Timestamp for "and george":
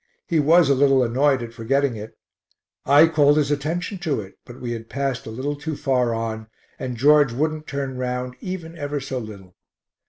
6.79-7.31